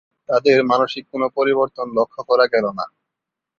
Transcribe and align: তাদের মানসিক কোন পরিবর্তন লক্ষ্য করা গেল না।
তাদের 0.29 0.57
মানসিক 0.63 1.03
কোন 1.11 1.23
পরিবর্তন 1.37 1.87
লক্ষ্য 1.97 2.21
করা 2.29 2.45
গেল 2.53 2.65
না। 2.77 2.85